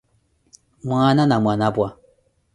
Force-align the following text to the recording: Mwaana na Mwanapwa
Mwaana 0.83 1.25
na 1.25 1.39
Mwanapwa 1.39 1.95